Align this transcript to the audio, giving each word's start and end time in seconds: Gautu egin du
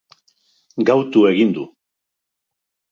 Gautu 0.89 1.27
egin 1.33 1.55
du 1.59 1.69